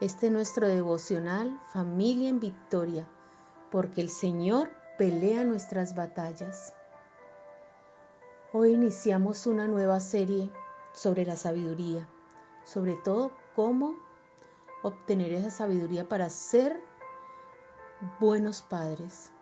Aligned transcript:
Este 0.00 0.26
es 0.26 0.32
nuestro 0.32 0.68
devocional 0.68 1.60
Familia 1.72 2.28
en 2.28 2.38
Victoria, 2.38 3.08
porque 3.72 4.00
el 4.00 4.10
Señor 4.10 4.70
pelea 4.96 5.42
nuestras 5.42 5.96
batallas. 5.96 6.72
Hoy 8.52 8.74
iniciamos 8.74 9.44
una 9.48 9.66
nueva 9.66 9.98
serie 9.98 10.52
sobre 10.92 11.26
la 11.26 11.34
sabiduría, 11.34 12.08
sobre 12.64 12.94
todo 12.94 13.32
cómo 13.56 13.96
obtener 14.84 15.32
esa 15.32 15.50
sabiduría 15.50 16.08
para 16.08 16.30
ser 16.30 16.80
buenos 18.20 18.62
padres. 18.62 19.32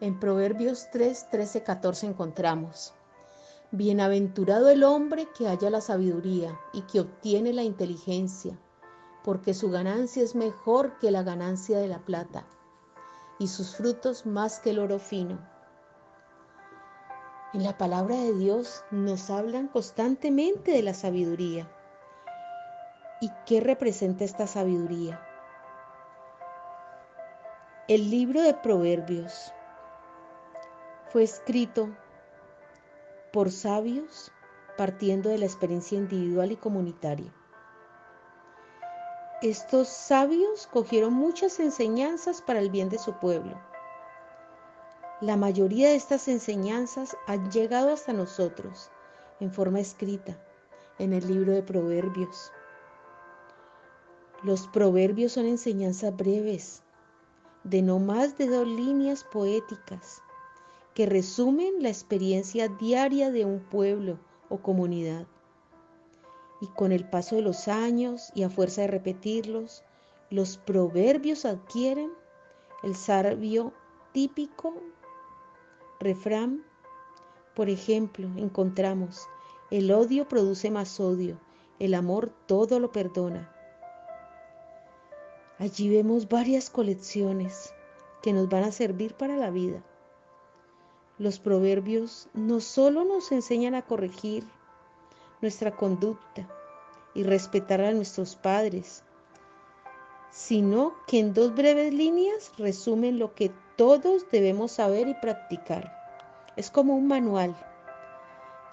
En 0.00 0.18
Proverbios 0.18 0.90
3, 0.90 1.30
13, 1.30 1.62
14 1.62 2.06
encontramos, 2.06 2.92
Bienaventurado 3.70 4.68
el 4.68 4.82
hombre 4.82 5.28
que 5.38 5.46
haya 5.46 5.70
la 5.70 5.80
sabiduría 5.80 6.58
y 6.72 6.82
que 6.82 6.98
obtiene 6.98 7.52
la 7.52 7.62
inteligencia 7.62 8.58
porque 9.24 9.54
su 9.54 9.70
ganancia 9.70 10.22
es 10.22 10.34
mejor 10.34 10.98
que 10.98 11.10
la 11.10 11.22
ganancia 11.22 11.78
de 11.78 11.88
la 11.88 11.98
plata, 11.98 12.44
y 13.38 13.48
sus 13.48 13.76
frutos 13.76 14.26
más 14.26 14.60
que 14.60 14.70
el 14.70 14.78
oro 14.78 14.98
fino. 14.98 15.38
En 17.54 17.62
la 17.62 17.78
palabra 17.78 18.16
de 18.16 18.34
Dios 18.34 18.84
nos 18.90 19.30
hablan 19.30 19.68
constantemente 19.68 20.72
de 20.72 20.82
la 20.82 20.92
sabiduría. 20.92 21.66
¿Y 23.20 23.30
qué 23.46 23.60
representa 23.60 24.24
esta 24.24 24.46
sabiduría? 24.46 25.20
El 27.88 28.10
libro 28.10 28.42
de 28.42 28.52
Proverbios 28.52 29.52
fue 31.10 31.22
escrito 31.22 31.88
por 33.32 33.50
sabios 33.50 34.30
partiendo 34.76 35.30
de 35.30 35.38
la 35.38 35.46
experiencia 35.46 35.96
individual 35.96 36.52
y 36.52 36.56
comunitaria. 36.56 37.32
Estos 39.40 39.86
sabios 39.86 40.66
cogieron 40.66 41.12
muchas 41.12 41.60
enseñanzas 41.60 42.42
para 42.42 42.58
el 42.58 42.70
bien 42.70 42.88
de 42.88 42.98
su 42.98 43.12
pueblo. 43.20 43.56
La 45.20 45.36
mayoría 45.36 45.90
de 45.90 45.94
estas 45.94 46.26
enseñanzas 46.26 47.16
han 47.28 47.48
llegado 47.52 47.92
hasta 47.92 48.12
nosotros 48.12 48.90
en 49.38 49.52
forma 49.52 49.78
escrita 49.78 50.36
en 50.98 51.12
el 51.12 51.28
libro 51.28 51.52
de 51.52 51.62
Proverbios. 51.62 52.50
Los 54.42 54.66
proverbios 54.66 55.34
son 55.34 55.46
enseñanzas 55.46 56.16
breves, 56.16 56.82
de 57.62 57.80
no 57.80 58.00
más 58.00 58.36
de 58.38 58.48
dos 58.48 58.66
líneas 58.66 59.22
poéticas, 59.22 60.20
que 60.94 61.06
resumen 61.06 61.74
la 61.80 61.90
experiencia 61.90 62.66
diaria 62.66 63.30
de 63.30 63.44
un 63.44 63.60
pueblo 63.60 64.18
o 64.48 64.58
comunidad 64.58 65.28
y 66.60 66.66
con 66.68 66.92
el 66.92 67.08
paso 67.08 67.36
de 67.36 67.42
los 67.42 67.68
años 67.68 68.30
y 68.34 68.42
a 68.42 68.50
fuerza 68.50 68.82
de 68.82 68.88
repetirlos, 68.88 69.84
los 70.30 70.58
proverbios 70.58 71.44
adquieren 71.44 72.10
el 72.82 72.94
sabio 72.94 73.72
típico 74.12 74.74
refrán. 76.00 76.64
Por 77.54 77.68
ejemplo, 77.68 78.28
encontramos, 78.36 79.26
el 79.70 79.90
odio 79.90 80.28
produce 80.28 80.70
más 80.70 81.00
odio, 81.00 81.38
el 81.78 81.94
amor 81.94 82.32
todo 82.46 82.78
lo 82.78 82.92
perdona. 82.92 83.52
Allí 85.58 85.88
vemos 85.88 86.28
varias 86.28 86.70
colecciones 86.70 87.74
que 88.22 88.32
nos 88.32 88.48
van 88.48 88.64
a 88.64 88.72
servir 88.72 89.14
para 89.14 89.36
la 89.36 89.50
vida. 89.50 89.82
Los 91.18 91.40
proverbios 91.40 92.28
no 92.32 92.60
solo 92.60 93.04
nos 93.04 93.32
enseñan 93.32 93.74
a 93.74 93.82
corregir 93.82 94.44
nuestra 95.40 95.70
conducta 95.70 96.48
y 97.14 97.22
respetar 97.22 97.80
a 97.80 97.92
nuestros 97.92 98.36
padres, 98.36 99.04
sino 100.30 100.94
que 101.06 101.18
en 101.18 101.34
dos 101.34 101.54
breves 101.54 101.92
líneas 101.92 102.52
resumen 102.58 103.18
lo 103.18 103.34
que 103.34 103.50
todos 103.76 104.28
debemos 104.30 104.72
saber 104.72 105.08
y 105.08 105.14
practicar. 105.14 105.96
Es 106.56 106.70
como 106.70 106.96
un 106.96 107.06
manual 107.06 107.54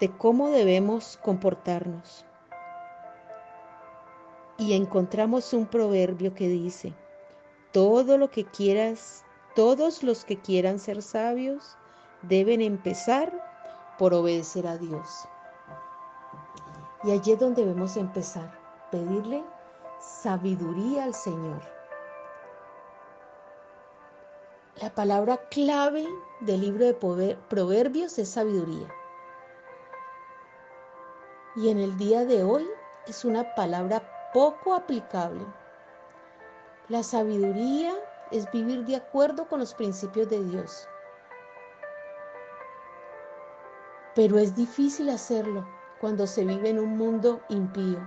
de 0.00 0.10
cómo 0.10 0.50
debemos 0.50 1.18
comportarnos. 1.22 2.24
Y 4.58 4.74
encontramos 4.74 5.52
un 5.52 5.66
proverbio 5.66 6.34
que 6.34 6.48
dice, 6.48 6.92
todo 7.72 8.16
lo 8.16 8.30
que 8.30 8.44
quieras, 8.44 9.24
todos 9.54 10.02
los 10.02 10.24
que 10.24 10.38
quieran 10.38 10.78
ser 10.78 11.02
sabios, 11.02 11.76
deben 12.22 12.62
empezar 12.62 13.32
por 13.98 14.14
obedecer 14.14 14.66
a 14.66 14.78
Dios. 14.78 15.28
Y 17.06 17.12
allí 17.12 17.32
es 17.32 17.38
donde 17.38 17.64
debemos 17.64 17.96
empezar, 17.96 18.50
pedirle 18.90 19.44
sabiduría 20.00 21.04
al 21.04 21.14
Señor. 21.14 21.62
La 24.82 24.92
palabra 24.92 25.36
clave 25.48 26.04
del 26.40 26.62
libro 26.62 26.84
de 26.84 27.36
Proverbios 27.48 28.18
es 28.18 28.30
sabiduría. 28.30 28.88
Y 31.54 31.68
en 31.70 31.78
el 31.78 31.96
día 31.96 32.24
de 32.24 32.42
hoy 32.42 32.68
es 33.06 33.24
una 33.24 33.54
palabra 33.54 34.02
poco 34.34 34.74
aplicable. 34.74 35.46
La 36.88 37.04
sabiduría 37.04 37.94
es 38.32 38.50
vivir 38.50 38.84
de 38.84 38.96
acuerdo 38.96 39.46
con 39.46 39.60
los 39.60 39.74
principios 39.74 40.28
de 40.28 40.42
Dios. 40.42 40.88
Pero 44.16 44.40
es 44.40 44.56
difícil 44.56 45.08
hacerlo 45.08 45.64
cuando 46.00 46.26
se 46.26 46.44
vive 46.44 46.70
en 46.70 46.78
un 46.78 46.96
mundo 46.96 47.40
impío. 47.48 47.98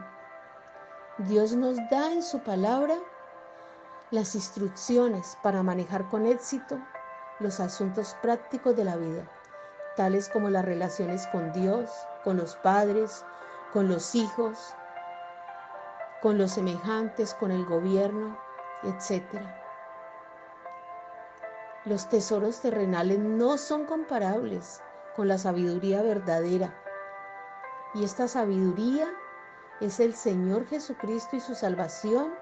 Dios 1.19 1.53
nos 1.53 1.77
da 1.89 2.11
en 2.13 2.23
su 2.23 2.39
palabra 2.39 2.95
las 4.11 4.35
instrucciones 4.35 5.38
para 5.44 5.63
manejar 5.63 6.07
con 6.09 6.25
éxito 6.25 6.79
los 7.39 7.59
asuntos 7.59 8.16
prácticos 8.22 8.75
de 8.75 8.85
la 8.85 8.95
vida, 8.95 9.29
tales 9.95 10.29
como 10.29 10.50
las 10.50 10.66
relaciones 10.66 11.27
con 11.27 11.51
Dios, 11.51 11.89
con 12.23 12.38
los 12.38 12.55
padres, 12.57 13.25
con 13.73 13.88
los 13.88 14.16
hijos, 14.16 14.73
con 16.21 16.38
los 16.38 16.51
semejantes, 16.51 17.33
con 17.33 17.51
el 17.51 17.66
gobierno, 17.66 18.38
etc. 18.83 19.23
Los 21.85 22.07
tesoros 22.09 22.61
terrenales 22.61 23.19
no 23.19 23.57
son 23.57 23.85
comparables 23.85 24.81
con 25.16 25.27
la 25.27 25.38
sabiduría 25.38 26.01
verdadera 26.01 26.73
y 27.94 28.03
esta 28.03 28.27
sabiduría 28.27 29.07
es 29.81 30.00
el 30.00 30.13
Señor 30.13 30.67
Jesucristo 30.67 31.35
y 31.35 31.39
su 31.39 31.55
salvación 31.55 32.33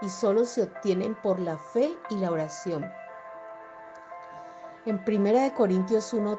y 0.00 0.08
solo 0.08 0.44
se 0.44 0.62
obtienen 0.62 1.14
por 1.16 1.38
la 1.38 1.58
fe 1.58 1.96
y 2.08 2.16
la 2.16 2.30
oración. 2.30 2.90
En 4.86 5.02
1 5.06 5.54
Corintios 5.54 6.14
1:30, 6.14 6.38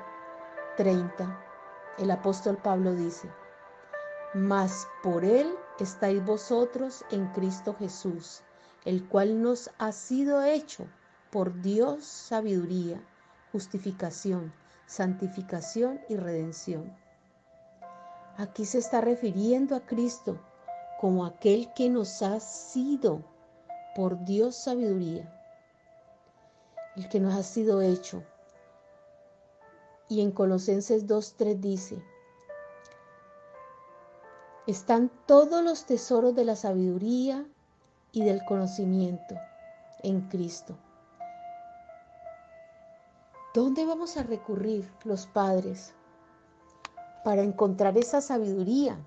el 2.00 2.10
apóstol 2.10 2.58
Pablo 2.58 2.94
dice, 2.94 3.30
Mas 4.34 4.88
por 5.04 5.24
Él 5.24 5.56
estáis 5.80 6.24
vosotros 6.26 7.06
en 7.12 7.28
Cristo 7.34 7.76
Jesús, 7.78 8.42
el 8.86 9.08
cual 9.08 9.42
nos 9.42 9.70
ha 9.78 9.92
sido 9.92 10.42
hecho 10.42 10.88
por 11.30 11.62
Dios 11.62 12.06
sabiduría, 12.06 13.00
justificación, 13.52 14.52
santificación 14.88 16.02
y 16.10 16.16
redención 16.16 17.01
Aquí 18.42 18.66
se 18.66 18.80
está 18.80 19.02
refiriendo 19.02 19.76
a 19.76 19.86
Cristo 19.86 20.40
como 21.00 21.28
aquel 21.28 21.72
que 21.76 21.92
nos 21.92 22.24
ha 22.24 22.40
sido 22.40 23.22
por 23.96 24.26
Dios 24.26 24.56
sabiduría, 24.56 25.32
el 26.96 27.08
que 27.08 27.20
nos 27.20 27.36
ha 27.36 27.44
sido 27.44 27.84
hecho. 27.84 28.24
Y 30.10 30.22
en 30.22 30.32
Colosenses 30.32 31.06
2.3 31.06 31.60
dice, 31.60 32.04
están 34.66 35.12
todos 35.28 35.64
los 35.64 35.86
tesoros 35.86 36.34
de 36.34 36.44
la 36.44 36.56
sabiduría 36.56 37.46
y 38.12 38.24
del 38.24 38.44
conocimiento 38.46 39.36
en 40.02 40.22
Cristo. 40.30 40.76
¿Dónde 43.54 43.86
vamos 43.86 44.18
a 44.18 44.24
recurrir 44.24 44.92
los 45.04 45.28
padres 45.28 45.94
para 47.24 47.44
encontrar 47.44 47.98
esa 47.98 48.22
sabiduría, 48.22 48.98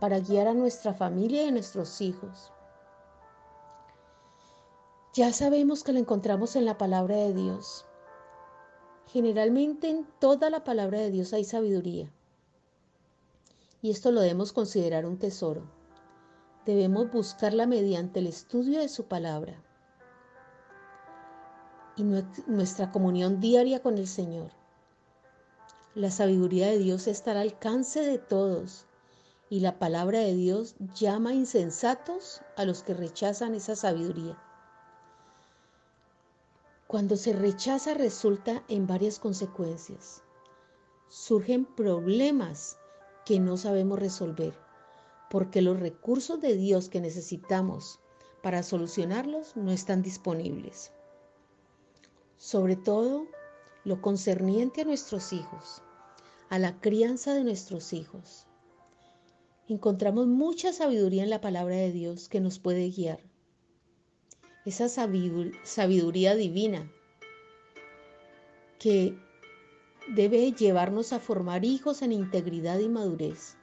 para 0.00 0.18
guiar 0.20 0.48
a 0.48 0.54
nuestra 0.54 0.94
familia 0.94 1.44
y 1.44 1.48
a 1.48 1.52
nuestros 1.52 2.00
hijos. 2.00 2.52
Ya 5.14 5.32
sabemos 5.32 5.84
que 5.84 5.92
la 5.92 5.98
encontramos 5.98 6.56
en 6.56 6.64
la 6.64 6.78
palabra 6.78 7.16
de 7.16 7.34
Dios. 7.34 7.84
Generalmente 9.08 9.90
en 9.90 10.06
toda 10.18 10.48
la 10.48 10.64
palabra 10.64 11.00
de 11.00 11.10
Dios 11.10 11.32
hay 11.34 11.44
sabiduría. 11.44 12.10
Y 13.82 13.90
esto 13.90 14.10
lo 14.10 14.20
debemos 14.20 14.52
considerar 14.52 15.04
un 15.04 15.18
tesoro. 15.18 15.64
Debemos 16.64 17.10
buscarla 17.10 17.66
mediante 17.66 18.20
el 18.20 18.28
estudio 18.28 18.80
de 18.80 18.88
su 18.88 19.04
palabra 19.04 19.62
y 21.96 22.04
nuestra 22.46 22.90
comunión 22.90 23.40
diaria 23.40 23.82
con 23.82 23.98
el 23.98 24.06
Señor. 24.06 24.50
La 25.94 26.10
sabiduría 26.10 26.68
de 26.68 26.78
Dios 26.78 27.06
está 27.06 27.32
al 27.32 27.36
alcance 27.36 28.00
de 28.00 28.16
todos 28.16 28.86
y 29.50 29.60
la 29.60 29.78
palabra 29.78 30.20
de 30.20 30.34
Dios 30.34 30.74
llama 30.94 31.34
insensatos 31.34 32.40
a 32.56 32.64
los 32.64 32.82
que 32.82 32.94
rechazan 32.94 33.54
esa 33.54 33.76
sabiduría. 33.76 34.38
Cuando 36.86 37.16
se 37.16 37.34
rechaza 37.34 37.92
resulta 37.92 38.64
en 38.68 38.86
varias 38.86 39.18
consecuencias. 39.18 40.22
Surgen 41.10 41.66
problemas 41.66 42.78
que 43.26 43.38
no 43.38 43.58
sabemos 43.58 43.98
resolver 43.98 44.54
porque 45.28 45.60
los 45.60 45.78
recursos 45.78 46.40
de 46.40 46.56
Dios 46.56 46.88
que 46.88 47.02
necesitamos 47.02 48.00
para 48.42 48.62
solucionarlos 48.62 49.56
no 49.56 49.72
están 49.72 50.00
disponibles. 50.00 50.90
Sobre 52.38 52.76
todo 52.76 53.26
lo 53.84 54.00
concerniente 54.00 54.82
a 54.82 54.84
nuestros 54.84 55.32
hijos, 55.32 55.82
a 56.50 56.58
la 56.58 56.80
crianza 56.80 57.34
de 57.34 57.44
nuestros 57.44 57.92
hijos 57.92 58.46
encontramos 59.68 60.26
mucha 60.26 60.72
sabiduría 60.72 61.22
en 61.22 61.30
la 61.30 61.40
palabra 61.40 61.76
de 61.76 61.92
Dios 61.92 62.28
que 62.28 62.40
nos 62.40 62.58
puede 62.58 62.90
guiar. 62.90 63.20
Esa 64.64 64.88
sabiduría 64.88 66.34
divina 66.36 66.90
que 68.78 69.16
debe 70.14 70.52
llevarnos 70.52 71.12
a 71.12 71.20
formar 71.20 71.64
hijos 71.64 72.02
en 72.02 72.12
integridad 72.12 72.78
y 72.78 72.88
madurez, 72.88 73.56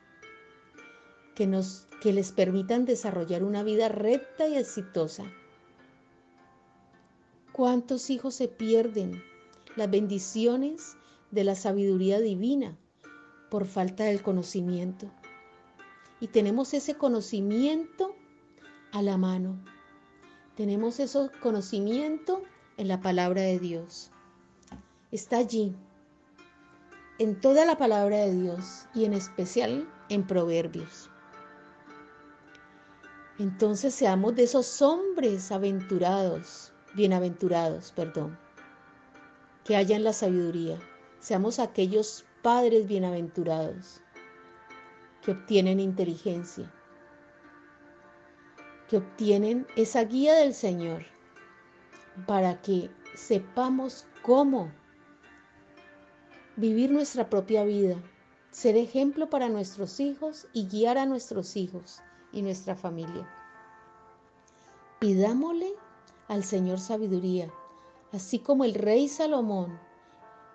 que, 1.36 1.48
nos, 1.48 1.88
que 2.02 2.12
les 2.12 2.32
permitan 2.32 2.86
desarrollar 2.86 3.44
una 3.44 3.64
vida 3.64 3.88
recta 3.88 4.48
y 4.48 4.58
exitosa. 4.58 5.24
¿Cuántos 7.52 8.10
hijos 8.10 8.36
se 8.36 8.48
pierden 8.48 9.22
las 9.76 9.90
bendiciones 9.90 10.96
de 11.32 11.44
la 11.44 11.56
sabiduría 11.56 12.20
divina 12.20 12.78
por 13.50 13.66
falta 13.66 14.06
del 14.06 14.22
conocimiento? 14.22 15.12
y 16.20 16.28
tenemos 16.28 16.74
ese 16.74 16.96
conocimiento 16.96 18.16
a 18.92 19.02
la 19.02 19.18
mano. 19.18 19.58
Tenemos 20.56 21.00
ese 21.00 21.30
conocimiento 21.42 22.44
en 22.78 22.88
la 22.88 23.00
palabra 23.00 23.42
de 23.42 23.60
Dios. 23.60 24.12
Está 25.12 25.38
allí, 25.38 25.76
en 27.18 27.40
toda 27.40 27.66
la 27.66 27.78
palabra 27.78 28.18
de 28.18 28.34
Dios 28.34 28.86
y 28.94 29.06
en 29.06 29.14
especial 29.14 29.88
en 30.10 30.26
Proverbios. 30.26 31.10
Entonces 33.38 33.96
seamos 33.96 34.36
de 34.36 34.44
esos 34.44 34.82
hombres 34.82 35.52
aventurados, 35.52 36.74
bienaventurados, 36.94 37.94
perdón, 37.94 38.38
que 39.70 39.76
hayan 39.76 40.04
la 40.04 40.14
sabiduría. 40.14 40.80
Seamos 41.20 41.60
aquellos 41.60 42.26
padres 42.42 42.88
bienaventurados 42.88 44.02
que 45.22 45.34
obtienen 45.34 45.80
inteligencia, 45.80 46.74
que 48.90 48.98
obtienen 48.98 49.68
esa 49.76 50.04
guía 50.06 50.34
del 50.34 50.56
Señor 50.56 51.06
para 52.26 52.60
que 52.64 52.90
sepamos 53.14 54.08
cómo 54.24 54.72
vivir 56.56 56.90
nuestra 56.90 57.30
propia 57.30 57.64
vida, 57.64 57.98
ser 58.50 58.76
ejemplo 58.76 59.30
para 59.30 59.50
nuestros 59.50 60.00
hijos 60.00 60.48
y 60.52 60.68
guiar 60.68 60.98
a 60.98 61.06
nuestros 61.06 61.56
hijos 61.56 62.02
y 62.32 62.42
nuestra 62.42 62.76
familia. 62.76 63.30
Pidámosle 64.98 65.76
al 66.28 66.44
Señor 66.44 66.80
sabiduría, 66.80 67.54
así 68.14 68.40
como 68.40 68.64
el 68.64 68.74
rey 68.74 69.08
Salomón 69.08 69.80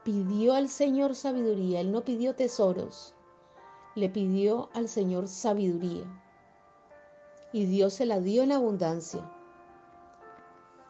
pidió 0.05 0.55
al 0.55 0.69
Señor 0.69 1.15
sabiduría, 1.15 1.81
él 1.81 1.93
no 1.93 2.03
pidió 2.03 2.35
tesoros, 2.35 3.15
le 3.95 4.09
pidió 4.09 4.69
al 4.75 4.89
Señor 4.89 5.29
sabiduría 5.29 6.05
y 7.55 7.67
Dios 7.67 7.95
se 7.95 8.05
la 8.05 8.19
dio 8.19 8.43
en 8.43 8.51
abundancia. 8.51 9.23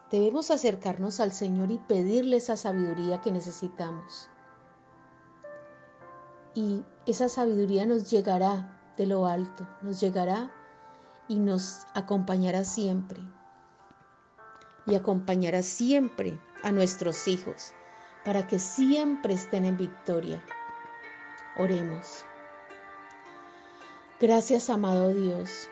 Debemos 0.09 0.49
acercarnos 0.49 1.19
al 1.19 1.31
Señor 1.31 1.69
y 1.69 1.77
pedirle 1.77 2.37
esa 2.37 2.57
sabiduría 2.57 3.21
que 3.21 3.31
necesitamos. 3.31 4.27
Y 6.55 6.83
esa 7.05 7.29
sabiduría 7.29 7.85
nos 7.85 8.09
llegará 8.09 8.79
de 8.97 9.05
lo 9.05 9.27
alto, 9.27 9.67
nos 9.83 9.99
llegará 9.99 10.51
y 11.27 11.35
nos 11.35 11.85
acompañará 11.93 12.63
siempre. 12.63 13.19
Y 14.87 14.95
acompañará 14.95 15.61
siempre 15.61 16.39
a 16.65 16.71
nuestros 16.71 17.27
hijos 17.27 17.73
para 18.25 18.47
que 18.47 18.57
siempre 18.57 19.35
estén 19.35 19.65
en 19.65 19.77
victoria. 19.77 20.43
Oremos. 21.57 22.25
Gracias, 24.19 24.69
amado 24.71 25.09
Dios, 25.13 25.69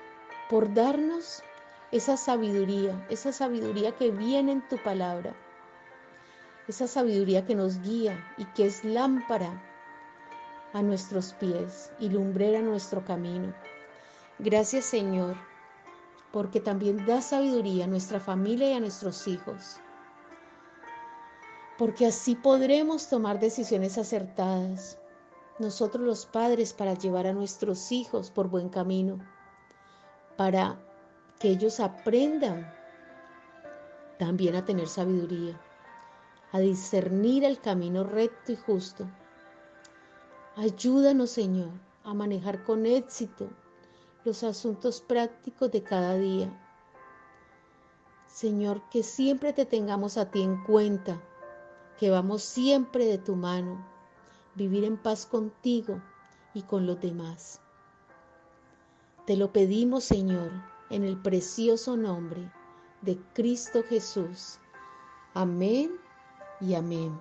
por 0.52 0.72
darnos 0.72 1.44
esa 1.92 2.16
sabiduría, 2.16 3.06
esa 3.10 3.32
sabiduría 3.32 3.92
que 3.94 4.12
viene 4.12 4.52
en 4.52 4.68
tu 4.68 4.78
palabra, 4.84 5.36
esa 6.68 6.88
sabiduría 6.88 7.44
que 7.46 7.56
nos 7.56 7.82
guía 7.82 8.24
y 8.38 8.46
que 8.54 8.68
es 8.68 8.84
lámpara 8.84 9.62
a 10.74 10.84
nuestros 10.84 11.34
pies 11.34 11.92
y 12.00 12.10
lumbrera 12.10 12.62
nuestro 12.62 13.04
camino. 13.04 13.52
Gracias, 14.38 14.86
Señor, 14.86 15.38
porque 16.32 16.60
también 16.60 17.04
da 17.08 17.20
sabiduría 17.20 17.86
a 17.86 17.88
nuestra 17.88 18.20
familia 18.20 18.70
y 18.70 18.74
a 18.74 18.80
nuestros 18.80 19.28
hijos, 19.28 19.80
porque 21.78 22.06
así 22.06 22.36
podremos 22.36 23.10
tomar 23.10 23.40
decisiones 23.40 23.98
acertadas 23.98 24.98
nosotros 25.60 26.04
los 26.04 26.26
padres 26.26 26.74
para 26.74 26.96
llevar 26.96 27.28
a 27.28 27.34
nuestros 27.34 27.92
hijos 27.92 28.32
por 28.32 28.48
buen 28.50 28.70
camino, 28.70 29.20
para 30.36 30.80
que 31.40 31.50
ellos 31.50 31.80
aprendan 31.80 32.72
también 34.18 34.56
a 34.56 34.66
tener 34.66 34.88
sabiduría, 34.88 35.60
a 36.52 36.60
discernir 36.60 37.44
el 37.44 37.60
camino 37.60 38.04
recto 38.04 38.52
y 38.52 38.56
justo. 38.56 39.08
Ayúdanos, 40.56 41.32
Señor, 41.32 41.72
a 42.04 42.14
manejar 42.14 42.64
con 42.64 42.86
éxito 42.86 43.50
los 44.24 44.44
asuntos 44.44 45.02
prácticos 45.02 45.72
de 45.72 45.84
cada 45.84 46.16
día. 46.18 46.50
Señor, 48.28 48.82
que 48.90 49.04
siempre 49.04 49.54
te 49.54 49.66
tengamos 49.66 50.18
a 50.18 50.32
ti 50.32 50.42
en 50.42 50.64
cuenta, 50.64 51.22
que 52.04 52.10
vamos 52.10 52.44
siempre 52.44 53.06
de 53.06 53.18
tu 53.18 53.38
mano 53.38 53.82
vivir 54.56 54.84
en 54.84 54.98
paz 54.98 55.26
contigo 55.26 56.02
y 56.54 56.64
con 56.64 56.86
los 56.86 57.00
demás. 57.00 57.62
Te 59.26 59.38
lo 59.38 59.54
pedimos, 59.54 60.04
Señor, 60.04 60.52
en 60.90 61.06
el 61.06 61.16
precioso 61.16 61.96
nombre 61.96 62.52
de 63.04 63.18
Cristo 63.34 63.84
Jesús. 63.88 64.60
Amén 65.34 65.92
y 66.60 66.74
amén. 66.74 67.18